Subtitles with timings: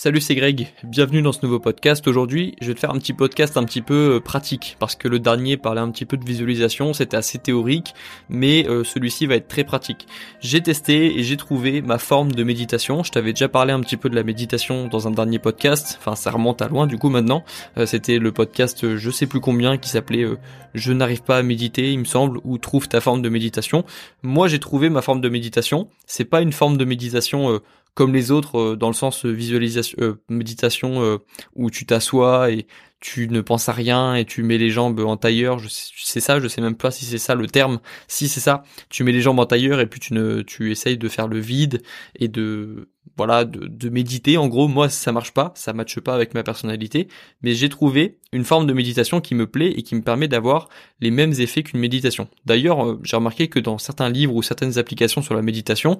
[0.00, 0.68] Salut, c'est Greg.
[0.84, 2.06] Bienvenue dans ce nouveau podcast.
[2.06, 5.08] Aujourd'hui, je vais te faire un petit podcast un petit peu euh, pratique parce que
[5.08, 7.94] le dernier parlait un petit peu de visualisation, c'était assez théorique,
[8.28, 10.06] mais euh, celui-ci va être très pratique.
[10.38, 13.02] J'ai testé et j'ai trouvé ma forme de méditation.
[13.02, 15.96] Je t'avais déjà parlé un petit peu de la méditation dans un dernier podcast.
[15.98, 17.42] Enfin, ça remonte à loin du coup maintenant.
[17.76, 20.26] Euh, c'était le podcast je sais plus combien qui s'appelait
[20.74, 23.84] Je n'arrive pas à méditer, il me semble, ou Trouve ta forme de méditation.
[24.22, 25.88] Moi, j'ai trouvé ma forme de méditation.
[26.06, 27.60] C'est pas une forme de méditation
[27.98, 31.18] comme les autres euh, dans le sens euh, visualisation, euh, méditation
[31.56, 32.68] où tu t'assois et
[33.00, 35.58] tu ne penses à rien et tu mets les jambes en tailleur.
[35.58, 37.80] Je sais ça, je sais même pas si c'est ça le terme.
[38.06, 40.96] Si c'est ça, tu mets les jambes en tailleur et puis tu ne, tu essayes
[40.96, 41.82] de faire le vide
[42.14, 44.36] et de, voilà, de, de méditer.
[44.36, 47.08] En gros, moi, ça marche pas, ça matche pas avec ma personnalité,
[47.42, 50.68] mais j'ai trouvé une forme de méditation qui me plaît et qui me permet d'avoir
[51.00, 52.28] les mêmes effets qu'une méditation.
[52.46, 55.98] D'ailleurs, j'ai remarqué que dans certains livres ou certaines applications sur la méditation,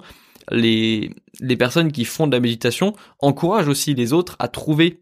[0.51, 5.01] les, les personnes qui font de la méditation encouragent aussi les autres à trouver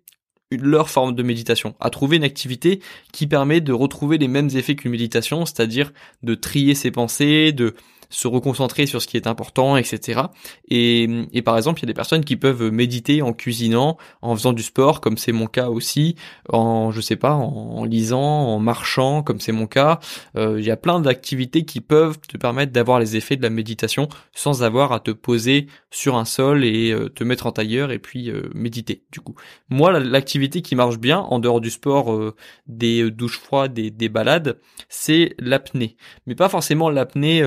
[0.51, 2.81] leur forme de méditation, à trouver une activité
[3.11, 5.91] qui permet de retrouver les mêmes effets qu'une méditation, c'est-à-dire
[6.23, 7.75] de trier ses pensées, de
[8.09, 10.21] se reconcentrer sur ce qui est important, etc.
[10.69, 14.35] Et, et par exemple, il y a des personnes qui peuvent méditer en cuisinant, en
[14.35, 16.15] faisant du sport, comme c'est mon cas aussi,
[16.49, 19.99] en je sais pas, en, lisant, en marchant, comme c'est mon cas.
[20.35, 23.49] Euh, il y a plein d'activités qui peuvent te permettre d'avoir les effets de la
[23.49, 27.91] méditation sans avoir à te poser sur un sol et euh, te mettre en tailleur
[27.91, 29.03] et puis euh, méditer.
[29.11, 29.35] Du coup,
[29.69, 32.33] moi, l'activité qui marche bien en dehors du sport,
[32.67, 37.43] des douches froides, des, des balades, c'est l'apnée, mais pas forcément l'apnée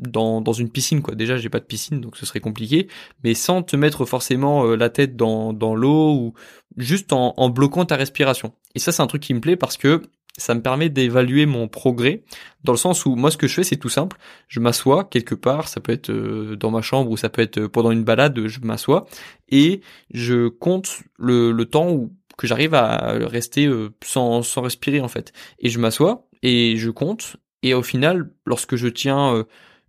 [0.00, 1.14] dans, dans une piscine quoi.
[1.14, 2.88] Déjà j'ai pas de piscine donc ce serait compliqué,
[3.24, 6.34] mais sans te mettre forcément euh, la tête dans, dans l'eau ou
[6.76, 8.52] juste en, en bloquant ta respiration.
[8.74, 10.02] Et ça c'est un truc qui me plaît parce que
[10.38, 12.22] ça me permet d'évaluer mon progrès
[12.64, 14.16] dans le sens où moi ce que je fais c'est tout simple,
[14.48, 17.66] je m'assois quelque part, ça peut être euh, dans ma chambre ou ça peut être
[17.66, 19.06] pendant une balade, je m'assois
[19.48, 19.80] et
[20.12, 25.08] je compte le, le temps où que j'arrive à rester euh, sans, sans respirer en
[25.08, 25.32] fait.
[25.58, 29.46] Et je m'assois et je compte et au final lorsque je tiens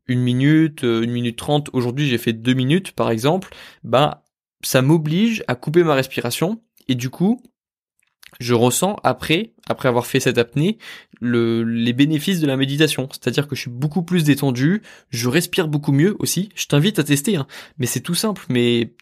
[0.08, 3.54] une minute, euh, une minute trente, aujourd'hui j'ai fait deux minutes par exemple,
[3.84, 4.24] bah
[4.64, 7.42] ça m'oblige à couper ma respiration et du coup
[8.40, 10.78] je ressens après, après avoir fait cette apnée,
[11.20, 13.08] le, les bénéfices de la méditation.
[13.12, 16.50] C'est-à-dire que je suis beaucoup plus détendu, je respire beaucoup mieux aussi.
[16.56, 17.48] Je t'invite à tester, hein.
[17.78, 18.94] mais c'est tout simple, mais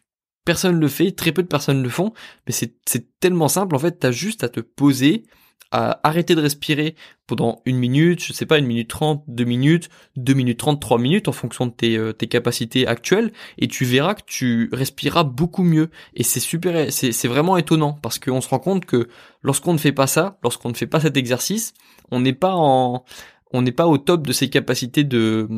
[0.45, 2.13] personne le fait, très peu de personnes le font,
[2.47, 5.23] mais c'est tellement simple, en fait, t'as juste à te poser,
[5.71, 6.95] à arrêter de respirer
[7.27, 10.99] pendant une minute, je sais pas, une minute trente, deux minutes, deux minutes trente, trois
[10.99, 15.63] minutes en fonction de tes, euh, capacités actuelles et tu verras que tu respireras beaucoup
[15.63, 19.09] mieux et c'est super, c'est vraiment étonnant parce qu'on se rend compte que
[19.41, 21.73] lorsqu'on ne fait pas ça, lorsqu'on ne fait pas cet exercice,
[22.09, 23.03] on n'est pas en,
[23.51, 25.49] on n'est pas au top de ses capacités de,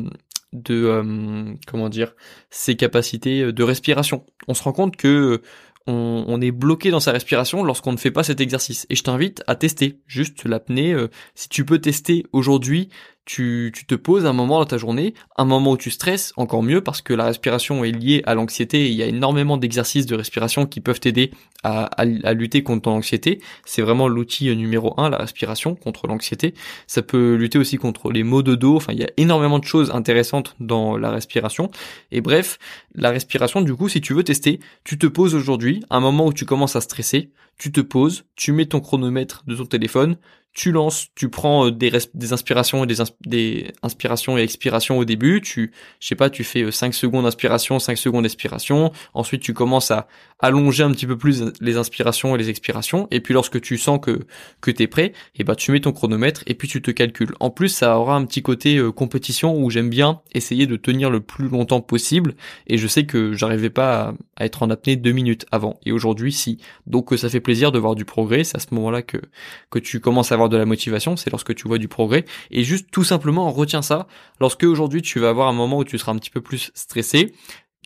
[0.52, 2.14] de, euh, comment dire,
[2.50, 4.24] ses capacités de respiration.
[4.48, 5.42] On se rend compte que
[5.88, 8.86] on, est bloqué dans sa respiration lorsqu'on ne fait pas cet exercice.
[8.90, 10.92] Et je t'invite à tester juste l'apnée.
[10.92, 12.90] Euh, si tu peux tester aujourd'hui
[13.28, 16.80] tu, te poses un moment dans ta journée, un moment où tu stresses, encore mieux
[16.80, 20.16] parce que la respiration est liée à l'anxiété et il y a énormément d'exercices de
[20.16, 21.30] respiration qui peuvent t'aider
[21.62, 23.42] à, à, lutter contre ton anxiété.
[23.66, 26.54] C'est vraiment l'outil numéro un, la respiration contre l'anxiété.
[26.86, 28.76] Ça peut lutter aussi contre les maux de dos.
[28.76, 31.70] Enfin, il y a énormément de choses intéressantes dans la respiration.
[32.10, 32.58] Et bref,
[32.94, 36.32] la respiration, du coup, si tu veux tester, tu te poses aujourd'hui, un moment où
[36.32, 40.16] tu commences à stresser, tu te poses, tu mets ton chronomètre de ton téléphone,
[40.52, 41.92] tu lances, tu prends euh, des,
[42.32, 46.88] inspirations et des, inspirations et expirations au début, tu, je sais pas, tu fais 5
[46.88, 50.08] euh, secondes d'inspiration, 5 secondes d'expiration, ensuite tu commences à
[50.40, 53.98] allonger un petit peu plus les inspirations et les expirations, et puis lorsque tu sens
[54.00, 54.20] que,
[54.60, 57.34] que t'es prêt, et eh ben tu mets ton chronomètre et puis tu te calcules.
[57.40, 61.10] En plus, ça aura un petit côté euh, compétition où j'aime bien essayer de tenir
[61.10, 62.34] le plus longtemps possible,
[62.66, 66.32] et je sais que j'arrivais pas à, être en apnée deux minutes avant, et aujourd'hui
[66.32, 66.58] si.
[66.86, 69.18] Donc ça fait plaisir de voir du progrès, c'est à ce moment-là que,
[69.70, 72.24] que tu commences à avoir de la motivation, c'est lorsque tu vois du progrès.
[72.50, 74.06] Et juste tout simplement, retiens ça.
[74.40, 77.34] Lorsque aujourd'hui tu vas avoir un moment où tu seras un petit peu plus stressé,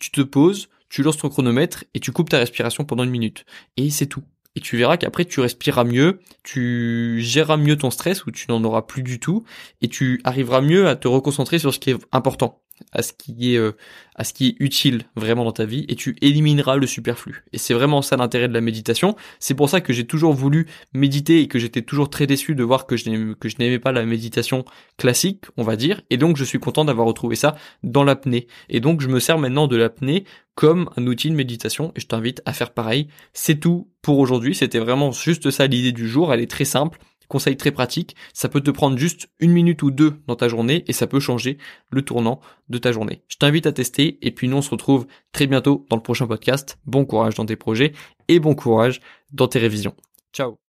[0.00, 3.44] tu te poses, tu lances ton chronomètre et tu coupes ta respiration pendant une minute.
[3.76, 4.22] Et c'est tout.
[4.54, 8.62] Et tu verras qu'après tu respireras mieux, tu géreras mieux ton stress ou tu n'en
[8.64, 9.44] auras plus du tout
[9.80, 12.61] et tu arriveras mieux à te reconcentrer sur ce qui est important
[12.92, 13.72] à ce qui est euh,
[14.14, 17.44] à ce qui est utile vraiment dans ta vie et tu élimineras le superflu.
[17.52, 19.16] Et c'est vraiment ça l'intérêt de la méditation.
[19.38, 22.62] C'est pour ça que j'ai toujours voulu méditer et que j'étais toujours très déçu de
[22.62, 24.64] voir que je n'aimais, pas la méditation
[24.98, 26.02] classique, on va dire.
[26.10, 28.46] Et donc je suis content d'avoir retrouvé ça dans l'apnée.
[28.68, 30.24] Et donc je me sers maintenant de l'apnée
[30.54, 33.08] comme un outil de méditation et je t'invite à faire pareil.
[33.32, 34.54] C'est tout pour aujourd'hui.
[34.54, 36.32] C'était vraiment juste ça l'idée du jour.
[36.32, 36.98] Elle est très simple
[37.32, 40.84] conseil très pratique, ça peut te prendre juste une minute ou deux dans ta journée
[40.86, 41.56] et ça peut changer
[41.90, 43.22] le tournant de ta journée.
[43.26, 46.26] Je t'invite à tester et puis nous on se retrouve très bientôt dans le prochain
[46.26, 46.78] podcast.
[46.84, 47.94] Bon courage dans tes projets
[48.28, 49.00] et bon courage
[49.32, 49.94] dans tes révisions.
[50.34, 50.58] Ciao